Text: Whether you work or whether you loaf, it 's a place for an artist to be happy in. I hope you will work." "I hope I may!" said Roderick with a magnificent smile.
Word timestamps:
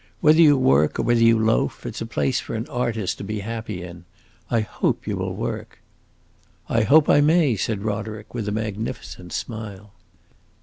Whether 0.19 0.41
you 0.41 0.57
work 0.57 0.97
or 0.97 1.03
whether 1.03 1.21
you 1.21 1.37
loaf, 1.37 1.85
it 1.85 1.95
's 1.95 2.01
a 2.01 2.07
place 2.07 2.39
for 2.39 2.55
an 2.55 2.65
artist 2.69 3.19
to 3.19 3.23
be 3.23 3.41
happy 3.41 3.83
in. 3.83 4.05
I 4.49 4.61
hope 4.61 5.05
you 5.05 5.15
will 5.15 5.35
work." 5.35 5.77
"I 6.67 6.81
hope 6.81 7.07
I 7.07 7.21
may!" 7.21 7.55
said 7.55 7.83
Roderick 7.85 8.33
with 8.33 8.47
a 8.47 8.51
magnificent 8.51 9.31
smile. 9.31 9.93